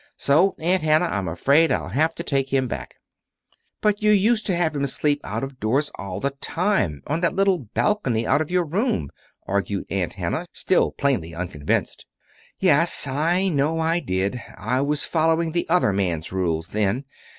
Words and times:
So, 0.17 0.55
Aunt 0.57 0.81
Hannah, 0.81 1.05
I'm 1.05 1.27
afraid 1.27 1.71
I'll 1.71 1.89
have 1.89 2.15
to 2.15 2.23
take 2.23 2.49
him 2.51 2.67
back." 2.67 2.95
"But 3.81 4.01
you 4.01 4.09
used 4.09 4.47
to 4.47 4.55
have 4.55 4.75
him 4.75 4.87
sleep 4.87 5.21
out 5.23 5.43
of 5.43 5.59
doors 5.59 5.91
all 5.93 6.19
the 6.19 6.31
time, 6.41 7.03
on 7.05 7.21
that 7.21 7.35
little 7.35 7.69
balcony 7.75 8.25
out 8.25 8.41
of 8.41 8.49
your 8.49 8.65
room," 8.65 9.11
argued 9.45 9.85
Aunt 9.91 10.13
Hannah, 10.13 10.47
still 10.53 10.91
plainly 10.91 11.35
unconvinced. 11.35 12.07
"Yes, 12.57 13.05
I 13.05 13.49
know 13.49 13.77
I 13.79 13.99
did. 13.99 14.41
I 14.57 14.81
was 14.81 15.03
following 15.03 15.51
the 15.51 15.69
other 15.69 15.93
man's 15.93 16.31
rules, 16.31 16.69
then. 16.69 17.05